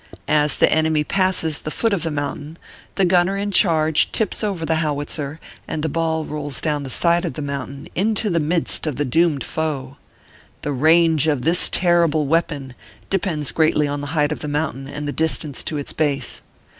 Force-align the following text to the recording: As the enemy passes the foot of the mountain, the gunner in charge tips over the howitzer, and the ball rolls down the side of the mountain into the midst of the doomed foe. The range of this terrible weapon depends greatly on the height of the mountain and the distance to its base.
As 0.27 0.57
the 0.57 0.73
enemy 0.73 1.03
passes 1.03 1.59
the 1.61 1.69
foot 1.69 1.93
of 1.93 2.01
the 2.01 2.09
mountain, 2.09 2.57
the 2.95 3.05
gunner 3.05 3.37
in 3.37 3.51
charge 3.51 4.11
tips 4.11 4.43
over 4.43 4.65
the 4.65 4.77
howitzer, 4.77 5.39
and 5.67 5.83
the 5.83 5.89
ball 5.89 6.25
rolls 6.25 6.59
down 6.59 6.81
the 6.81 6.89
side 6.89 7.23
of 7.23 7.33
the 7.33 7.41
mountain 7.43 7.87
into 7.93 8.31
the 8.31 8.39
midst 8.39 8.87
of 8.87 8.95
the 8.95 9.05
doomed 9.05 9.43
foe. 9.43 9.97
The 10.63 10.73
range 10.73 11.27
of 11.27 11.43
this 11.43 11.69
terrible 11.69 12.25
weapon 12.25 12.73
depends 13.11 13.51
greatly 13.51 13.87
on 13.87 14.01
the 14.01 14.07
height 14.17 14.31
of 14.31 14.39
the 14.39 14.47
mountain 14.47 14.87
and 14.87 15.07
the 15.07 15.11
distance 15.13 15.61
to 15.65 15.77
its 15.77 15.93
base. 15.93 16.41